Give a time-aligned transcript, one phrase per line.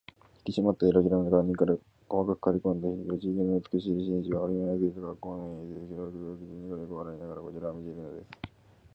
[0.39, 1.55] ひきしまった色白の顔に、
[2.09, 2.87] 細くかりこんだ
[3.19, 8.27] 口ひげの美しい紳士が、折り目のついた、かっこうのいい背広服を着て、にこにこ笑いながらこちらを見ているのです。